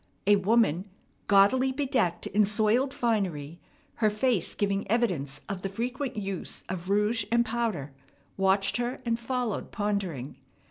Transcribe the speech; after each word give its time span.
A 0.25 0.37
woman, 0.37 0.85
gaudily 1.27 1.71
bedecked 1.71 2.25
in 2.25 2.43
soiled 2.43 2.91
finery, 2.91 3.59
her 3.97 4.09
face 4.09 4.55
giving 4.55 4.89
evidence 4.89 5.41
of 5.47 5.61
the 5.61 5.69
frequent 5.69 6.15
use 6.17 6.63
of 6.69 6.89
rouge 6.89 7.25
and 7.31 7.45
powder, 7.45 7.93
watched 8.35 8.77
her, 8.77 8.99
and 9.05 9.19
followed, 9.19 9.71
pondering. 9.71 10.37